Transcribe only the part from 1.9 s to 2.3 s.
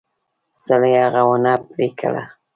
کړه.